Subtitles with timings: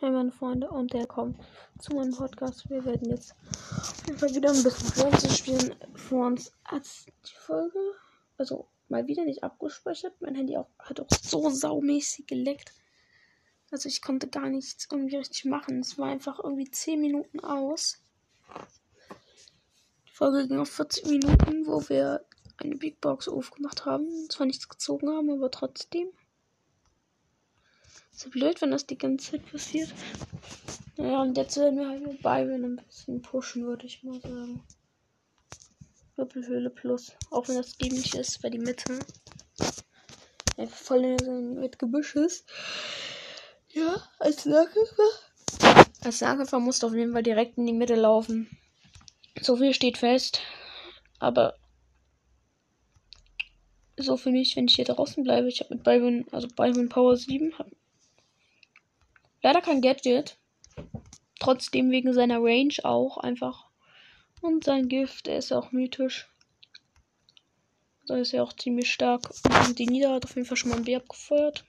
[0.00, 1.40] Hey meine Freunde und der kommt
[1.80, 2.70] zu meinem Podcast.
[2.70, 3.34] Wir werden jetzt
[3.80, 5.74] auf jeden Fall wieder ein bisschen Pflanze spielen.
[5.96, 6.84] Vor uns hat
[7.26, 7.80] die Folge,
[8.36, 10.14] also mal wieder nicht abgespeichert.
[10.20, 12.74] Mein Handy auch, hat auch so saumäßig geleckt.
[13.72, 15.80] Also ich konnte gar nichts irgendwie richtig machen.
[15.80, 18.00] Es war einfach irgendwie 10 Minuten aus.
[20.06, 22.24] Die Folge ging auf 40 Minuten, wo wir
[22.58, 24.08] eine Big Box aufgemacht haben.
[24.30, 26.12] Zwar nichts gezogen haben, aber trotzdem.
[28.18, 29.94] So blöd, wenn das die ganze Zeit passiert.
[30.96, 34.60] Naja, und jetzt werden wir halt mit Byron ein bisschen pushen, würde ich mal sagen.
[36.16, 37.12] Doppelhöhle plus.
[37.30, 38.98] Auch wenn das dämlich ist, weil die Mitte
[40.56, 41.16] einfach voll
[41.60, 42.44] mit Gebüsch ist.
[43.68, 45.10] Ja, als Nahkämpfer.
[46.02, 48.50] Als Nahkämpfer musst du auf jeden Fall direkt in die Mitte laufen.
[49.40, 50.40] So viel steht fest.
[51.20, 51.54] Aber
[53.96, 55.46] so für mich, wenn ich hier draußen bleibe.
[55.46, 57.68] Ich habe mit Byron, also Byron Power 7, hab
[59.42, 60.36] Leider kein Gadget.
[61.38, 63.70] Trotzdem wegen seiner Range auch einfach.
[64.40, 66.28] Und sein Gift, der ist auch mythisch.
[68.06, 69.30] Da ist er auch ziemlich stark.
[69.66, 71.64] Und die Nita hat auf jeden Fall schon mal ein B abgefeuert.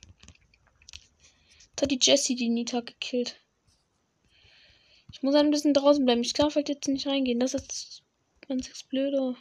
[1.70, 3.40] Jetzt hat die Jessie die Nita gekillt.
[5.12, 6.22] Ich muss ein bisschen draußen bleiben.
[6.22, 7.40] Ich darf halt jetzt nicht reingehen.
[7.40, 8.04] Das ist
[8.48, 9.36] ganz blöde.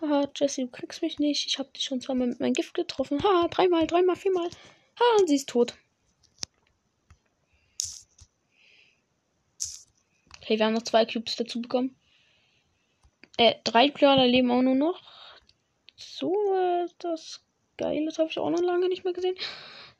[0.00, 1.46] Haha, Jessie, du kriegst mich nicht.
[1.46, 3.22] Ich hab dich schon zweimal mit meinem Gift getroffen.
[3.22, 4.48] Haha, dreimal, dreimal, viermal.
[4.48, 5.74] Ha, und sie ist tot.
[10.50, 11.94] Okay, wir haben noch zwei Cubes dazu bekommen.
[13.36, 15.00] Äh, drei Brawler leben auch nur noch.
[15.94, 17.44] So, äh, das
[17.76, 18.04] geil.
[18.06, 19.36] Das habe ich auch noch lange nicht mehr gesehen.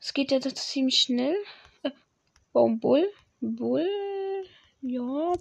[0.01, 1.37] Es geht jetzt ziemlich schnell.
[1.83, 1.91] Äh,
[2.51, 3.09] warum Bull?
[3.39, 3.87] Bull?
[4.81, 5.31] Ja.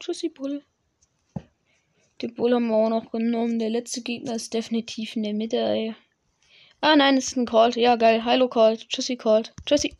[0.00, 0.62] Tschüssi, Bull.
[2.20, 3.58] Den Bull haben wir auch noch genommen.
[3.58, 5.94] Der letzte Gegner ist definitiv in der Mitte, ey.
[6.82, 7.76] Ah, nein, es ist ein Colt.
[7.76, 8.26] Ja, geil.
[8.26, 8.86] Hallo, Colt.
[8.86, 9.54] Tschüssi, Colt.
[9.64, 9.96] Tschüssi.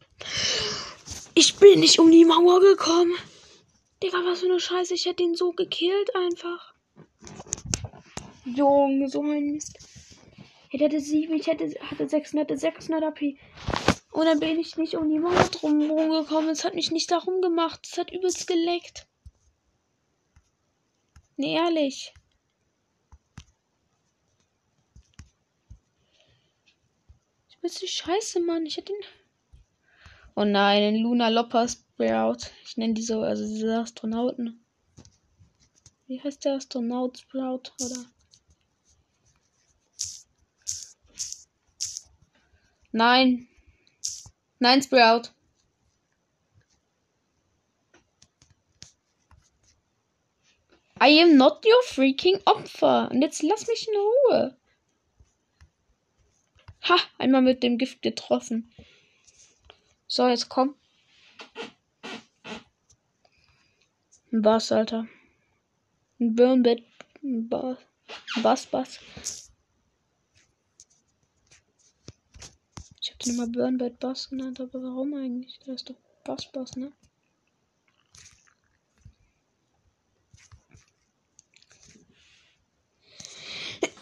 [1.34, 3.14] Ich bin nicht um die Mauer gekommen.
[4.04, 4.92] Digga, was für eine Scheiße.
[4.92, 6.74] Ich hätte ihn so gekillt einfach.
[8.44, 9.78] Junge, so ein Mist.
[10.70, 13.38] Ich hätte 7, ich hätte, hatte 600, 600 AP.
[14.12, 16.50] Und dann bin ich nicht um die Mauer drum gekommen.
[16.50, 17.88] Es hat mich nicht darum gemacht.
[17.90, 19.06] Es hat übelst geleckt.
[21.38, 22.12] Nee, ehrlich.
[27.48, 28.66] Ich bin die Scheiße, Mann.
[28.66, 28.98] Ich hätte ihn.
[30.36, 32.50] Oh nein, ein Luna Lopper Sprout.
[32.64, 34.64] Ich nenne die so, also diese Astronauten.
[36.06, 38.04] Wie heißt der Astronaut Sprout, oder?
[42.90, 43.48] Nein.
[44.58, 45.30] Nein, Sprout.
[51.00, 53.10] I am not your freaking Opfer.
[53.10, 54.56] Und jetzt lass mich in Ruhe.
[56.88, 58.72] Ha, einmal mit dem Gift getroffen.
[60.06, 60.74] So, jetzt komm.
[64.34, 65.06] Ein Bass, Alter.
[66.18, 66.82] Ein Burnbett.
[67.22, 67.78] Ein Bass.
[68.42, 68.98] Bass, Bass.
[73.00, 75.60] Ich hab den immer Burnbett Bass genannt, aber warum eigentlich?
[75.60, 75.94] Der ist doch
[76.24, 76.92] Bass, Bass, ne?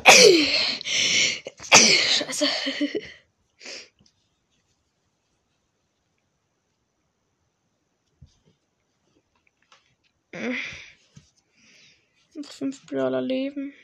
[2.09, 2.47] Scheiße.
[12.35, 13.75] Noch fünf Brawler leben.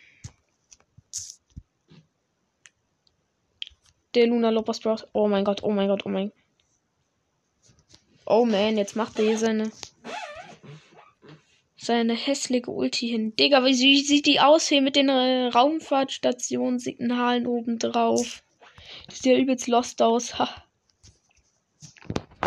[4.14, 5.06] Der Luna Lopez Bros.
[5.12, 6.32] Oh mein Gott, oh mein Gott, oh mein.
[8.24, 9.70] Oh man, jetzt macht er hier seine.
[11.76, 13.36] Seine hässliche Ulti hin.
[13.36, 18.42] Digga, wie sieht die aus hier mit den äh, Raumfahrtstationssignalen oben drauf?
[19.08, 20.38] Sieht ja übelst lost aus.
[20.38, 20.64] Ha.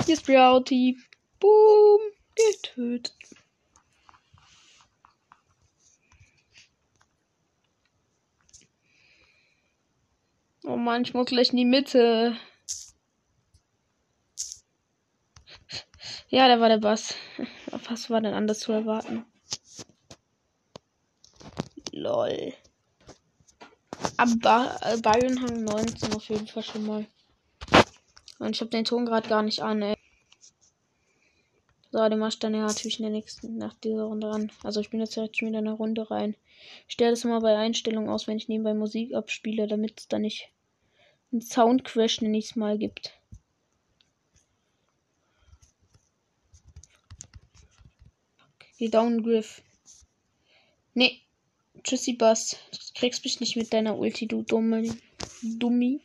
[0.05, 0.97] Hier ist Browty.
[1.39, 2.01] Boom.
[2.35, 3.20] Getötet.
[10.63, 12.37] Oh Mann, ich muss gleich in die Mitte.
[16.29, 17.15] Ja, da war der Bass.
[17.89, 19.25] Was war denn anders zu erwarten?
[21.91, 22.53] Lol.
[24.17, 27.05] Aber äh, Bayern haben 19 auf jeden Fall schon mal.
[28.39, 29.95] Und ich habe den Ton gerade gar nicht an, ey.
[31.91, 34.51] So, den mach ich dann ja natürlich in der nächsten, nach dieser Runde an.
[34.63, 36.35] Also ich bin jetzt direkt schon wieder in eine Runde rein.
[36.87, 40.19] Ich stelle das mal bei Einstellungen aus, wenn ich nebenbei Musik abspiele, damit es da
[40.19, 40.49] nicht
[41.31, 43.13] einen Soundcrash, nenne ich es mal, gibt.
[48.77, 49.61] Geh down, Griff.
[50.93, 51.21] Nee.
[51.83, 52.57] Tschüssi, Bass.
[52.71, 54.97] Du kriegst mich nicht mit deiner Ulti, du dumme.
[55.41, 56.01] Dummi.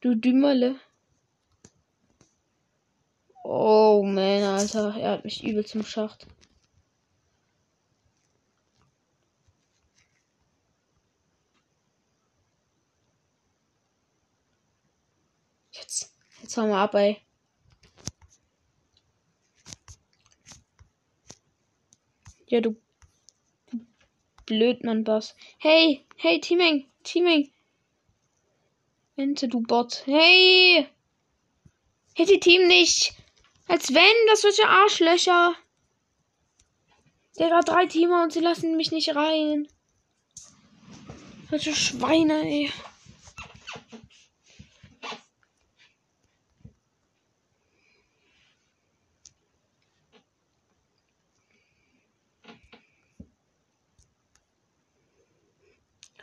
[0.00, 0.76] Du Dümmerle.
[3.44, 4.96] Oh man, Alter.
[4.96, 6.26] Er hat mich übel zum Schacht.
[16.50, 16.56] Jetzt.
[16.56, 17.16] Haben wir ab, ey.
[22.48, 22.74] Ja, du.
[24.46, 25.36] Blödmann, Boss.
[25.58, 27.52] Hey, hey, Teaming, Teaming.
[29.14, 30.02] Ente, du Bot.
[30.06, 30.88] Hey!
[32.16, 33.14] Hätte Team nicht.
[33.68, 35.54] Als wenn, das solche Arschlöcher.
[37.38, 39.68] Der hat drei Teamer und sie lassen mich nicht rein.
[41.48, 42.72] Solche Schweine, ey.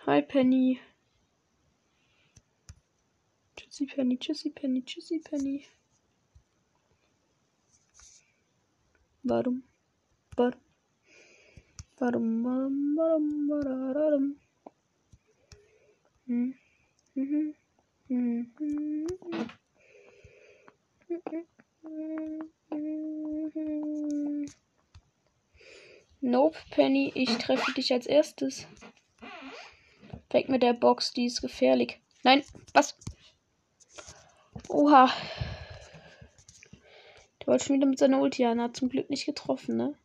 [0.10, 0.80] Hi, Penny.
[3.58, 5.66] Tschüssi, Penny, tschüssi, Penny, tschüssi, Penny.
[9.24, 9.64] Warum?
[10.38, 10.62] Warum?
[12.00, 12.46] Warum?
[12.46, 12.96] Warum?
[12.98, 13.50] Warum?
[13.50, 14.36] Warum?
[16.28, 16.56] Hm.
[17.16, 17.56] Mhm.
[18.08, 18.52] Mhm.
[22.70, 24.46] Mhm.
[26.22, 28.66] Nope, Penny, ich treffe dich als erstes.
[30.30, 32.00] Weg mit der Box, die ist gefährlich.
[32.24, 32.44] Nein,
[32.74, 32.98] was?
[34.70, 35.10] Oha.
[37.40, 39.96] Der wollte schon wieder mit seiner Ulti an, hat zum Glück nicht getroffen, ne?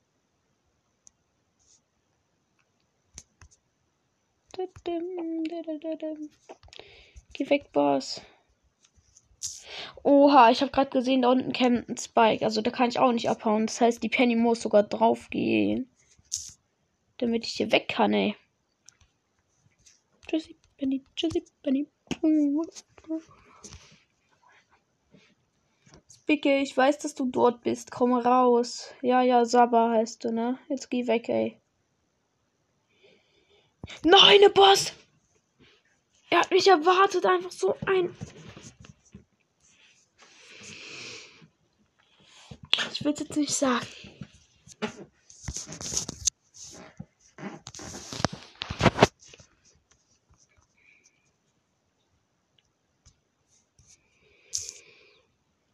[7.33, 8.21] Geh weg, Boss.
[10.05, 12.45] Oha, ich habe gerade gesehen, da unten kämpft ein Spike.
[12.45, 13.67] Also da kann ich auch nicht abhauen.
[13.67, 15.91] Das heißt, die Penny muss sogar drauf gehen.
[17.19, 18.37] Damit ich hier weg kann, ey.
[20.33, 21.05] Tschüssi, Penny.
[21.15, 21.87] Tschüssi, Penny.
[26.11, 27.91] Spicke, ich weiß, dass du dort bist.
[27.91, 28.95] Komm raus.
[29.03, 30.59] Ja, ja, Saba heißt du, ne?
[30.71, 31.61] Jetzt geh weg, ey.
[34.05, 34.95] Nein, der Boss!
[36.31, 38.17] Er hat mich erwartet, einfach so ein.
[42.95, 43.87] Ich will es jetzt nicht sagen.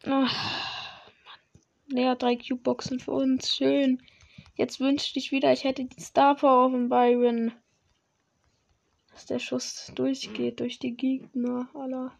[0.04, 0.28] Ja,
[2.14, 3.54] drei Cube-Boxen für uns.
[3.54, 4.02] Schön.
[4.54, 7.52] Jetzt wünschte ich wieder, ich hätte die Star Power von Byron.
[9.12, 12.12] Dass der Schuss durchgeht durch die Gegner aller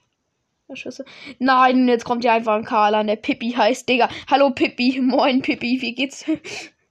[0.74, 1.04] Schüsse.
[1.38, 4.10] Nein, jetzt kommt ja einfach ein Karl an, der Pippi heißt, Digga.
[4.28, 6.24] Hallo Pippi, moin Pippi, wie geht's?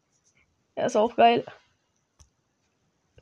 [0.76, 1.46] er ist auch geil.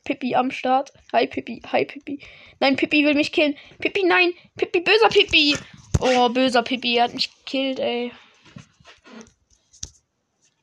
[0.03, 0.94] Pippi am Start.
[1.12, 2.19] Hi Pippi, hi Pippi.
[2.59, 3.56] Nein, Pippi will mich killen.
[3.79, 4.33] Pippi, nein.
[4.56, 5.56] Pippi, böser Pippi.
[6.00, 8.12] Oh, böser Pippi, er hat mich gekillt, ey.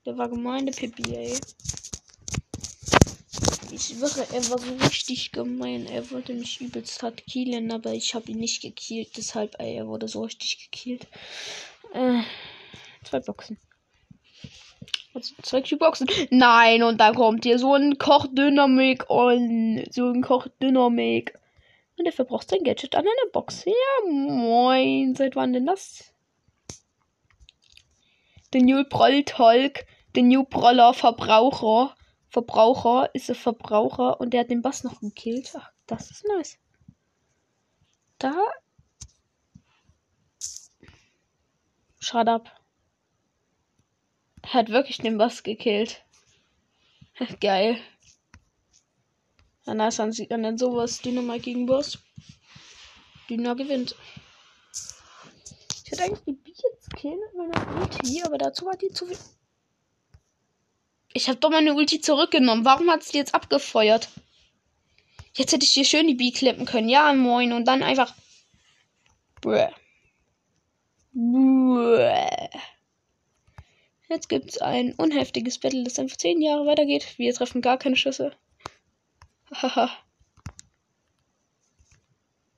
[0.04, 1.38] Der war gemein, der Pippi, ey.
[3.70, 5.86] Ich schwöre, er war so richtig gemein.
[5.86, 9.16] Er wollte mich übelst hart killen, aber ich habe ihn nicht gekillt.
[9.16, 11.06] Deshalb, ey, er wurde so richtig gekillt.
[11.94, 12.20] Äh,
[13.02, 13.58] zwei Boxen.
[15.14, 16.06] Also zwei Boxen.
[16.30, 21.38] Nein, und dann kommt hier so ein Kochdynamik und so ein Kochdynamik.
[22.02, 23.64] Und er verbraucht sein Gadget an einer Box.
[23.64, 25.14] Ja, moin.
[25.14, 26.12] Seit wann denn das?
[28.52, 31.94] Der New Proll Talk, der New Proller Verbraucher.
[32.28, 35.52] Verbraucher ist ein Verbraucher und der hat den Bass noch gekillt.
[35.56, 36.58] Ach, das ist nice.
[38.18, 38.34] Da.
[42.00, 42.50] Shut up.
[44.44, 46.04] Hat wirklich den Bass gekillt.
[47.40, 47.78] Geil.
[49.66, 51.00] Ja, nice, dann sieht man dann sowas.
[51.00, 51.98] Dynamite gegen Boss.
[53.30, 53.96] Dynamite gewinnt.
[55.84, 56.54] Ich hätte eigentlich die Bier
[56.96, 59.16] killen mit meiner Ulti, aber dazu war die zu viel.
[61.14, 62.64] Ich habe doch meine Ulti zurückgenommen.
[62.64, 64.08] Warum hat sie jetzt abgefeuert?
[65.34, 66.88] Jetzt hätte ich hier schön die B klippen können.
[66.88, 67.52] Ja, moin.
[67.52, 68.14] Und dann einfach.
[69.42, 69.68] Bäh.
[71.12, 72.48] Bäh.
[74.08, 77.18] Jetzt gibt's ein unheftiges Battle, das einfach 10 Jahre weitergeht.
[77.18, 78.32] Wir treffen gar keine Schüsse.
[79.54, 79.90] Haha.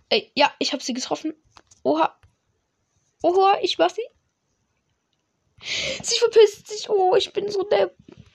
[0.08, 1.34] Ey, ja, ich habe sie getroffen.
[1.82, 2.16] Oha.
[3.22, 4.06] Oha, ich war sie.
[6.02, 6.88] Sie verpisst sich.
[6.88, 7.90] Oh, ich bin so der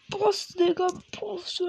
[0.10, 0.88] Boss, Digga.
[1.20, 1.62] Boss.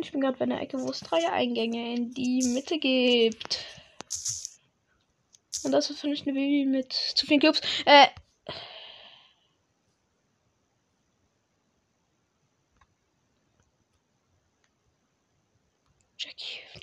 [0.00, 3.60] Ich bin gerade bei einer Ecke, wo es drei Eingänge in die Mitte gibt.
[5.62, 7.60] Und das ist für mich eine Baby mit zu vielen Clubs.
[7.84, 8.08] Äh.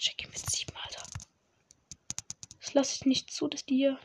[0.04, 1.04] Jackie, mit sieben, Alter.
[2.60, 4.00] Das lasse ich nicht zu, dass die hier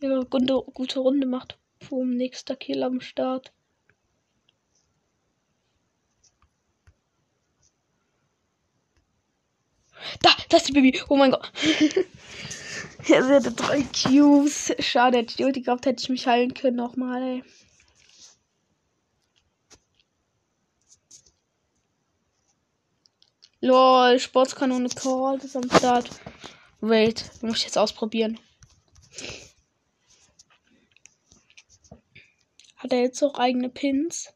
[0.00, 1.58] ihre gute, gute Runde macht.
[1.80, 3.52] Boom, nächster Kill am Start.
[10.22, 11.02] Da, das ist die Baby.
[11.08, 11.50] Oh mein Gott.
[13.08, 14.72] ja, sie hatte drei Cubes.
[14.78, 17.44] Schade, hätte ich die Ulti gehabt, hätte ich mich heilen können nochmal, ey.
[23.66, 26.08] Lol, Sportskanone Call ist am Start.
[26.80, 28.38] Wait, muss ich jetzt ausprobieren.
[32.76, 34.32] Hat er jetzt auch eigene Pins?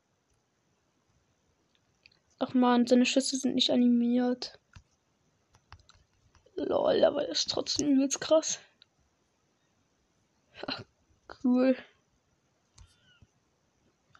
[2.40, 4.58] Ach man, seine Schüsse sind nicht animiert.
[6.56, 8.58] Lol, aber das ist trotzdem übelst krass.
[10.66, 10.82] Ach,
[11.44, 11.76] cool.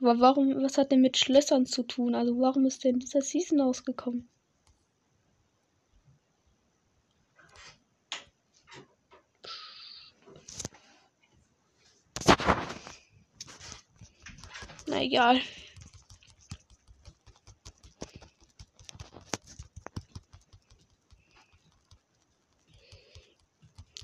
[0.01, 2.15] Aber warum, was hat denn mit Schlössern zu tun?
[2.15, 4.29] Also warum ist denn dieser Season ausgekommen?
[15.01, 15.41] Na egal.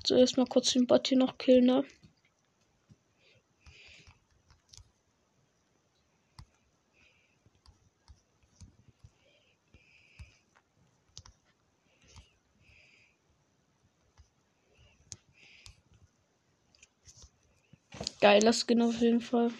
[0.03, 1.85] So, erstmal kurz den Bot hier noch killen, ne?
[18.19, 19.51] Geiler Skin auf jeden Fall.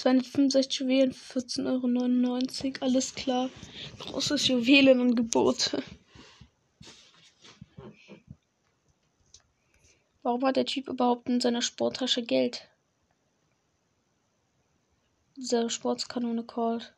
[0.00, 2.84] 265 Juwelen, 14,99 Euro.
[2.84, 3.50] Alles klar.
[3.98, 5.76] Großes Juwelenangebot.
[10.22, 12.66] Warum hat der Typ überhaupt in seiner Sporttasche Geld?
[15.36, 16.94] Diese Sportskanone called.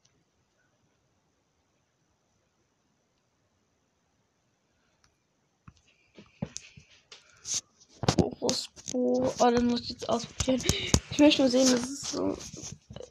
[8.94, 10.62] Oh, dann muss ich jetzt ausprobieren.
[11.10, 12.36] Ich möchte nur sehen, dass es so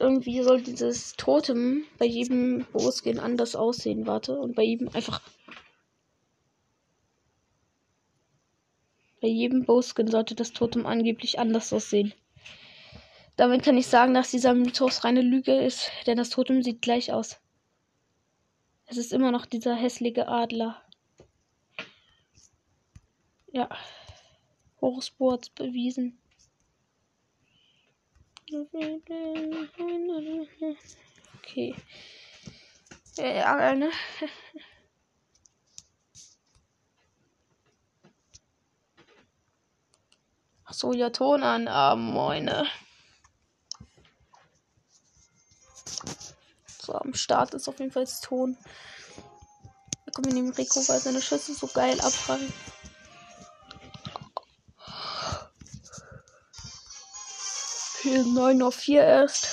[0.01, 4.07] irgendwie soll dieses Totem bei jedem Boskin anders aussehen.
[4.07, 4.39] Warte.
[4.39, 5.21] Und bei jedem einfach.
[9.21, 12.13] Bei jedem Boskin sollte das Totem angeblich anders aussehen.
[13.37, 17.13] Damit kann ich sagen, dass dieser Mythos reine Lüge ist, denn das Totem sieht gleich
[17.13, 17.39] aus.
[18.85, 20.81] Es ist immer noch dieser hässliche Adler.
[23.51, 23.69] Ja.
[24.81, 26.20] Horus bewiesen.
[31.37, 31.75] Okay.
[33.17, 33.89] Ja, ne?
[40.65, 41.67] Achso, ja, Ton an.
[41.67, 42.65] Ah, moine.
[46.81, 48.57] So, am Start ist auf jeden Fall Ton.
[50.05, 52.51] Da kommen wir neben Rico, weil seine Schüsse so geil abfallen.
[58.03, 59.47] 9 auf 4 erst.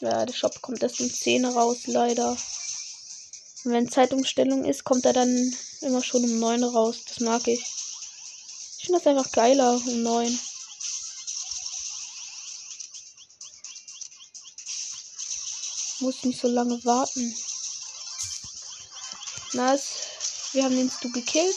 [0.00, 2.30] Ja, der Shop kommt erst um 10 raus, leider.
[3.64, 7.04] Und wenn Zeitumstellung ist, kommt er dann immer schon um 9 raus.
[7.06, 7.60] Das mag ich.
[8.78, 10.40] Ich finde das einfach geiler um 9.
[16.00, 17.36] Muss nicht so lange warten.
[19.52, 19.90] Nice.
[20.52, 21.56] Wir haben den Stu gekillt.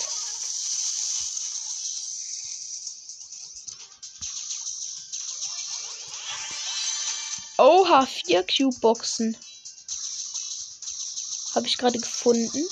[7.94, 9.38] Oha, vier Cube-Boxen.
[11.54, 12.66] Habe ich gerade gefunden.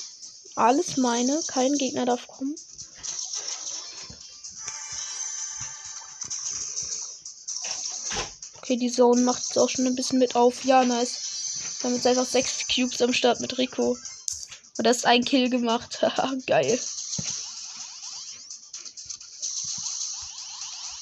[0.56, 1.40] Alles meine.
[1.46, 2.56] Kein Gegner darf kommen.
[8.58, 10.64] Okay, die Zone macht jetzt auch schon ein bisschen mit auf.
[10.64, 11.20] Ja, nice.
[11.78, 13.96] Wir haben jetzt einfach sechs Cubes am Start mit Rico.
[14.76, 15.98] Und das ist ein Kill gemacht.
[16.02, 16.80] Haha, geil.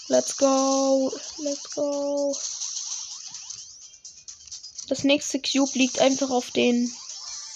[0.08, 1.10] Let's go.
[1.38, 2.36] Let's go.
[4.90, 6.92] Das nächste Cube liegt einfach auf den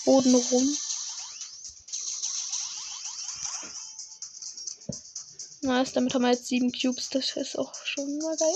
[0.05, 0.77] Boden rum.
[5.63, 7.09] Nice, damit haben wir jetzt sieben Cubes.
[7.11, 8.55] Das ist auch schon mal geil.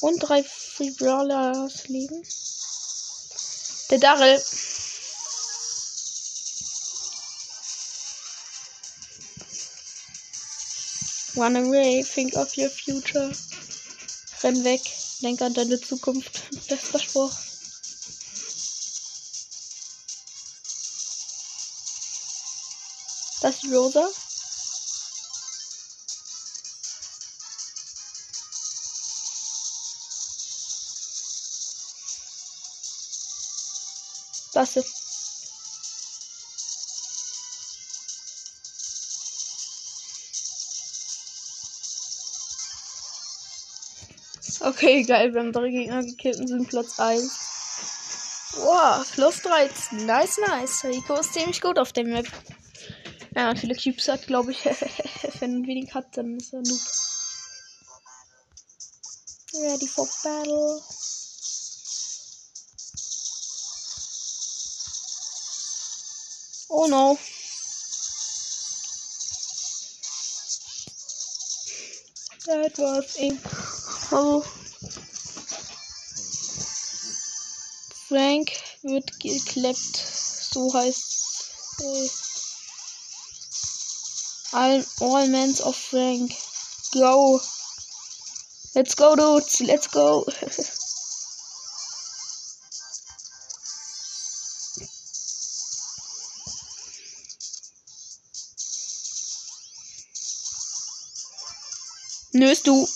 [0.00, 2.26] Und drei Free Brawlers liegen.
[3.90, 4.42] Der Darrell.
[11.36, 13.32] Run away, think of your future.
[14.42, 14.82] Renn weg.
[15.20, 16.42] Denk an deine Zukunft.
[16.68, 17.32] Das Spruch.
[23.40, 24.08] Das ist Rosa.
[34.52, 35.07] Das ist
[44.68, 45.32] Okay, geil.
[45.32, 48.52] Wir haben drei Gegner gekillt und sind Platz 1.
[48.56, 50.04] Wow, plus 13.
[50.04, 50.84] Nice, nice.
[50.84, 52.26] Rico ist ziemlich gut auf dem Map.
[53.34, 54.62] Ja, viele Cubes hat, glaube ich.
[55.40, 56.80] Wenn wenig hat, dann ist er Noob.
[59.54, 60.82] Ready for battle.
[66.68, 67.18] Oh no.
[72.44, 73.16] That was
[74.10, 74.57] Oh.
[78.08, 78.50] Frank
[78.82, 79.96] wird gekleppt.
[80.50, 81.50] So heißt
[81.80, 82.08] äh,
[84.52, 86.32] all, all Mans of Frank.
[86.92, 87.38] Go.
[88.72, 89.60] Let's go, dudes.
[89.60, 90.26] Let's go.
[102.32, 102.88] Nöst du.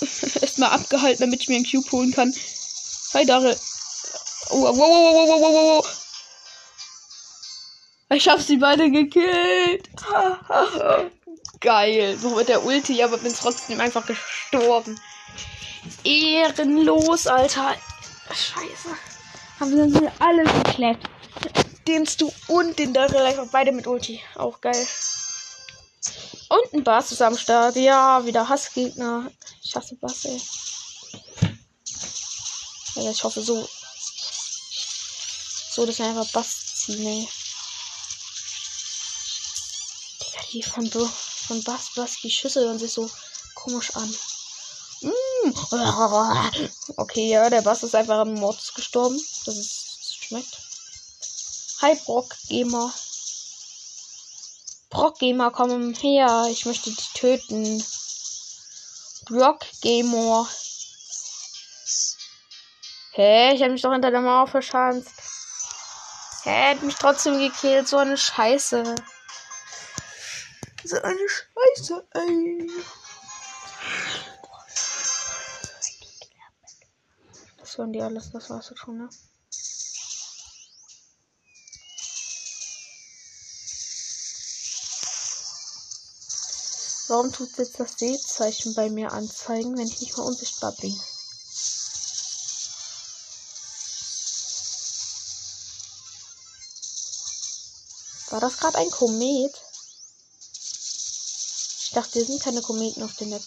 [0.40, 2.32] Erstmal abgehalten, damit ich mir einen Cube holen kann.
[3.14, 3.56] Hi, Dare.
[4.50, 5.86] Oh, wow, wow, wow, wow, wow, wow.
[8.10, 9.88] Ich hab sie beide gekillt.
[11.60, 12.18] Geil.
[12.18, 15.00] So mit der Ulti, aber bin trotzdem einfach gestorben.
[16.04, 17.74] Ehrenlos, Alter.
[18.30, 18.96] Scheiße.
[19.60, 20.98] Haben sie alle geklärt.
[21.86, 24.20] Den Stu und den Daryl beide mit Ulti.
[24.34, 24.86] Auch geil.
[26.50, 27.76] Und ein Bass ist Start.
[27.76, 29.30] Ja, wieder Hassgegner.
[29.62, 30.40] Ich hasse Bass, ey.
[33.00, 33.68] Ja, ich hoffe so.
[35.70, 37.28] So, dass wir einfach Bass ziehen, ey.
[40.20, 43.08] Digga, die von, von Bass, Bass, die Schüsse hören sich so
[43.54, 44.12] komisch an.
[45.02, 45.54] Mm.
[46.96, 49.16] Okay, ja, der Bass ist einfach am Mords gestorben.
[49.44, 49.98] Das ist.
[49.98, 50.58] Das schmeckt.
[51.80, 52.92] Hi, Brock Gamer.
[54.90, 56.48] Brock Gamer, komm her.
[56.50, 57.84] Ich möchte dich töten.
[59.26, 60.48] Brock Gamer.
[63.18, 63.52] Hä?
[63.52, 65.10] Ich habe mich doch hinter der Mauer verschanzt.
[66.44, 66.70] Hä?
[66.70, 67.88] Hat mich trotzdem gekillt.
[67.88, 68.94] So eine Scheiße.
[70.84, 72.70] So eine Scheiße, ey.
[77.58, 78.30] Das waren die alles.
[78.30, 79.08] Das war's jetzt schon, ne?
[87.08, 90.94] Warum tut jetzt das Seezeichen bei mir anzeigen, wenn ich nicht mehr unsichtbar bin?
[98.30, 99.54] War das gerade ein Komet?
[101.84, 103.42] Ich dachte, hier sind keine Kometen auf dem Map.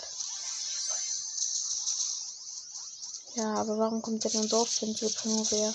[3.35, 5.73] Ja, aber warum kommt der dann so oft, wenn sie nur wäre?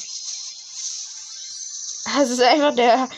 [2.18, 3.08] Es ist einfach der.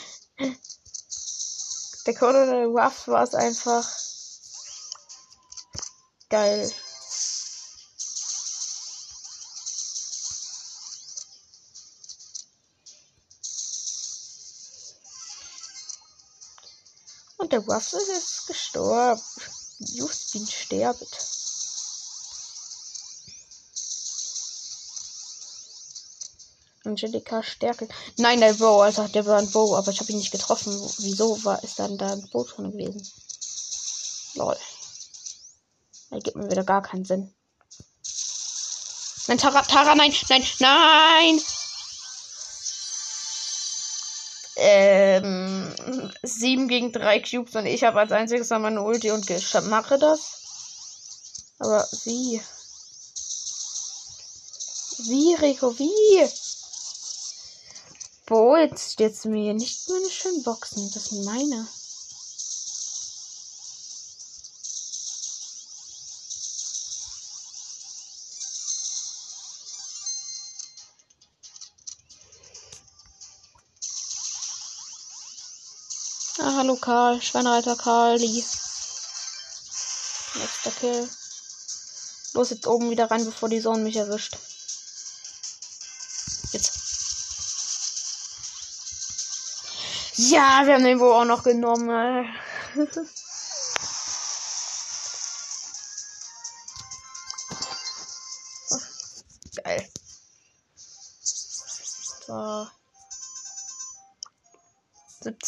[2.07, 2.15] Der
[2.47, 3.87] der Waff war es einfach.
[6.29, 6.73] Geil.
[17.59, 19.21] Der Waffel ist gestorben.
[19.81, 21.19] Justin sterbt.
[26.85, 27.89] Angelika Stärke.
[28.17, 30.73] Nein, der Bow, also der war ein Bow, aber ich habe ihn nicht getroffen.
[30.99, 33.07] Wieso war ist dann da ein Boot drin gewesen?
[34.35, 34.57] Lol.
[36.11, 37.35] Ergibt mir wieder gar keinen Sinn.
[39.27, 41.41] Nein, Tara, Tara, nein, nein, nein!
[44.61, 45.38] Ähm,
[46.35, 49.27] 7 gegen 3 Cubes und ich habe als einziges mal meine Ulti und
[49.69, 50.39] mache das.
[51.59, 52.41] Aber wie?
[55.09, 56.29] Wie, Rico, wie?
[58.27, 60.91] Boah, jetzt, jetzt mir nicht meine schönen Boxen.
[60.93, 61.67] Das sind meine.
[76.57, 77.21] Hallo Karl.
[77.21, 78.45] Schweinreiter Karli.
[80.35, 81.09] Nächster Kill.
[82.35, 84.37] Los jetzt oben wieder rein, bevor die Sonne mich erwischt.
[86.53, 86.73] Jetzt.
[90.17, 92.27] Ja, wir haben den wohl auch noch genommen.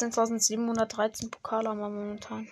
[0.00, 2.48] 17.713 Pokale haben wir momentan.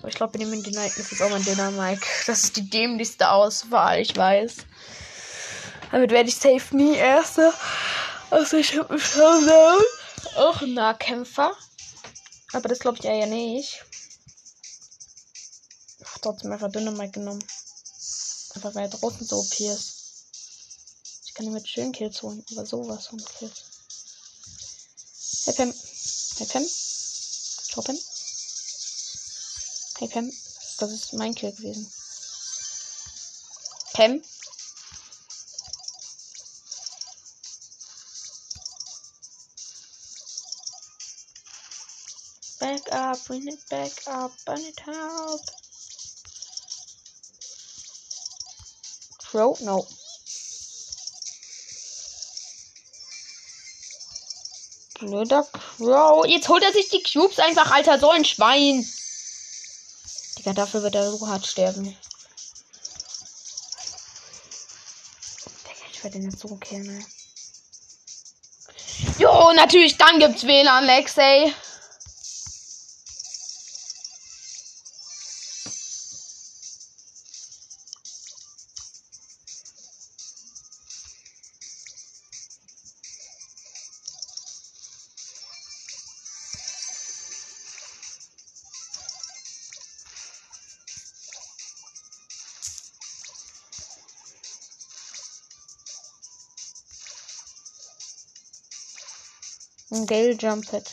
[0.00, 2.06] So, ich glaube, wir nehmen den Night ist auch mein Dynamike.
[2.26, 4.66] Das ist die dämlichste Auswahl, ich weiß.
[5.90, 7.52] Damit werde ich safe nie Erster.
[8.30, 9.82] Also ich habe einen Showdown.
[10.36, 11.52] Auch ein Nahkämpfer.
[12.52, 13.84] Aber das glaube ich eher nicht.
[16.04, 17.44] Ach, trotzdem einfach Dynamite genommen.
[18.54, 20.02] Einfach weil er draußen so OP ist.
[21.26, 23.71] Ich kann ihn mit schönen Kills holen, aber sowas von Kills.
[25.44, 25.72] Hey Pam.
[25.72, 26.64] Hey Pam.
[26.64, 27.98] Ciao Pam.
[29.98, 30.30] Hey Pam.
[30.78, 31.92] Das ist mein Kill gewesen.
[33.92, 34.22] Pam.
[42.60, 45.40] Back up, bring it back up, burn it help.
[49.18, 49.56] Crow?
[49.62, 49.84] No.
[55.02, 56.24] Blöder Crow.
[56.26, 57.98] Jetzt holt er sich die Cubes einfach, Alter.
[57.98, 58.86] So ein Schwein.
[60.38, 61.96] Digga, dafür wird er so hart sterben.
[65.92, 67.04] Ich werde den jetzt so killen.
[69.18, 71.16] Jo, natürlich, dann gibt's WLAN, Lex.
[100.12, 100.90] Gale Jump Hit.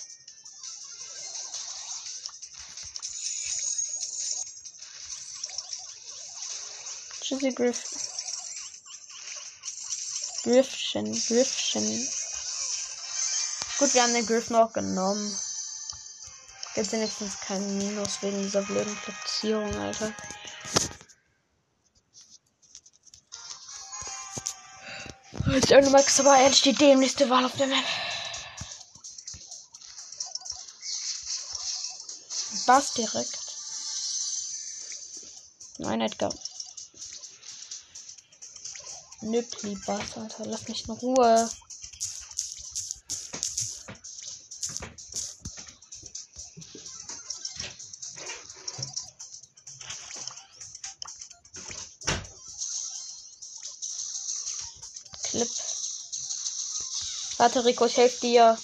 [7.20, 7.84] Tschüssi Griff.
[10.44, 12.10] Griffchen, Griffchen.
[13.80, 15.38] Gut, wir haben den Griff noch genommen.
[16.76, 20.14] Gibt wenigstens keinen Minus wegen dieser blöden Platzierung, Alter.
[25.46, 27.84] Jetzt Max aber ehrlich die dämlichste Wahl auf der Map.
[32.70, 33.56] Bass direkt.
[35.80, 36.32] Nein, Edgar.
[39.22, 40.46] Nippli Bass, Alter.
[40.46, 41.50] Lass mich in Ruhe.
[55.24, 55.50] Clip.
[57.38, 58.60] Warte, Rico, ich helfe dir.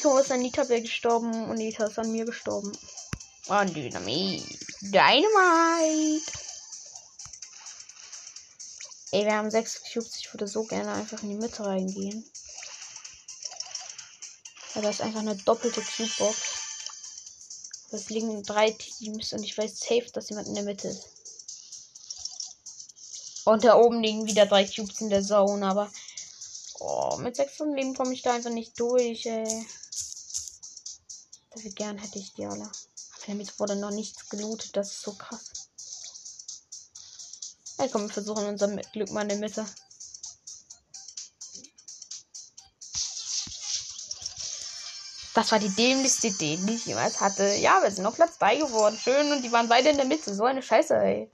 [0.00, 2.72] Rico ist an Nita gestorben und Nita ist an mir gestorben.
[3.48, 4.42] Oh, Dynamit.
[4.80, 6.32] Dynamite.
[9.12, 10.16] Ey, wir haben sechs Cubes.
[10.16, 12.24] Ich würde so gerne einfach in die Mitte reingehen.
[14.74, 16.38] Ja, das ist einfach eine doppelte Cube-Box.
[17.90, 21.08] Es liegen drei Teams und ich weiß safe, dass jemand in der Mitte ist.
[23.44, 25.90] Und da oben liegen wieder drei Cubes in der Zone, aber
[26.82, 29.66] Oh, mit 600 Leben komme ich da einfach nicht durch, ey.
[31.60, 32.70] Dafür gern hätte ich die alle.
[33.26, 35.68] Damit wurde noch nichts gelootet, das ist so krass.
[37.78, 39.66] Ja, komm, wir versuchen unser Glück mal in der Mitte.
[45.34, 47.44] Das war die dämlichste Idee, die ich jemals hatte.
[47.56, 48.98] Ja, wir sind auf Platz 3 geworden.
[48.98, 49.30] Schön.
[49.30, 50.34] Und die waren beide in der Mitte.
[50.34, 51.30] So eine Scheiße, ey.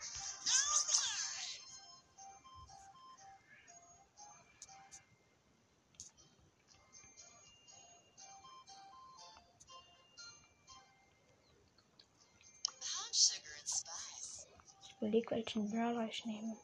[14.98, 16.56] Überlege, welchen Brawler ich nehme.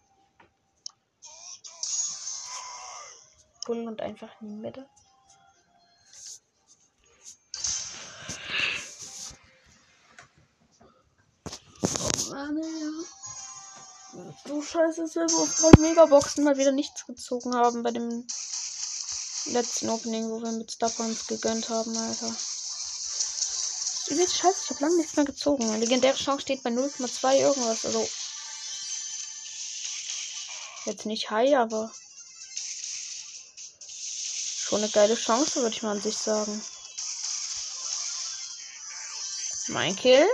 [3.66, 4.88] Bull und einfach in die Mitte.
[11.84, 12.90] Oh Mann, ja.
[14.44, 18.26] Du Scheiße, Silber auf drei Megaboxen mal wieder nichts gezogen haben bei dem
[19.46, 22.34] letzten Opening, wo wir mit Star Points gegönnt haben, Alter.
[24.08, 25.78] Übelst scheiße, ich habe lange nichts mehr gezogen.
[25.78, 27.86] Legendäre Chance steht bei 0,2 irgendwas.
[27.86, 28.06] Also
[30.84, 31.92] Jetzt nicht high, aber
[33.86, 36.60] schon eine geile Chance, würde ich mal an sich sagen.
[39.68, 40.26] Mein Kill.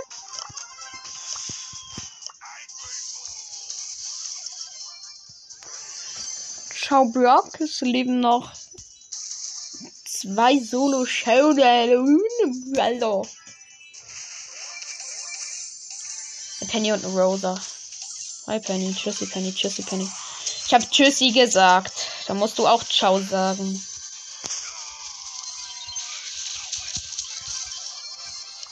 [6.81, 8.51] Ciao Brock, es leben noch
[10.05, 12.19] zwei Solo Showdown.
[16.59, 17.61] Eine Penny und Rosa.
[18.47, 20.09] Hi Penny, tschüssi Penny, tschüssi Penny.
[20.69, 22.11] Ich habe Tschüssi gesagt.
[22.27, 23.83] Da musst du auch Ciao sagen.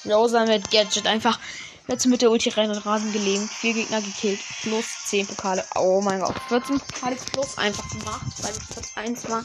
[0.06, 1.40] Rosa mit Gadget einfach
[1.88, 3.50] jetzt mit der Ulti rein Rasen gelegen.
[3.50, 4.40] Vier Gegner gekillt.
[4.62, 5.66] Plus 10 Pokale.
[5.74, 6.36] Oh mein Gott.
[6.50, 9.44] 14 Pokale plus einfach gemacht, weil ich Platz 1 war.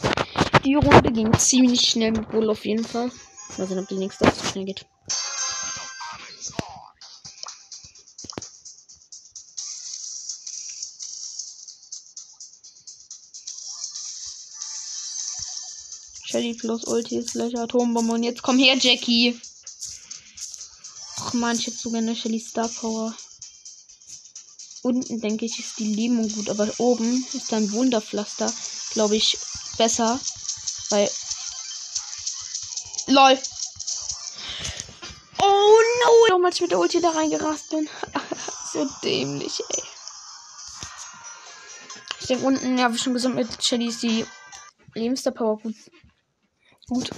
[0.62, 3.10] Die Runde ging ziemlich schnell mit Bull auf jeden Fall.
[3.56, 4.84] Mal sehen, ob die nächste auch so schnell geht.
[16.32, 18.14] Shelly plus Ulti slash Atombombe.
[18.14, 19.38] Und jetzt komm her, Jackie.
[21.18, 23.14] Ach man, ich hätte sogar eine Shelly Star Power.
[24.80, 28.50] Unten, denke ich, ist die Lähmung gut, aber oben ist ein Wunderpflaster,
[28.92, 29.36] glaube ich,
[29.76, 30.18] besser.
[30.88, 31.10] Weil.
[33.08, 33.38] LOL.
[35.38, 36.10] Oh no!
[36.30, 37.86] Warum als ich mit der Ulti da reingerast bin.
[38.72, 39.82] so dämlich, ey.
[42.20, 44.24] Ich denke unten, ja, wie schon gesagt, mit Shelly ist die
[45.34, 45.74] Power gut
[46.88, 47.10] gut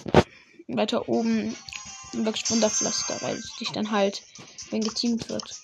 [0.69, 1.57] weiter oben
[2.13, 4.23] wirklich Wunderpflaster, weil es dich dann halt,
[4.71, 5.55] wenn geteamt wird.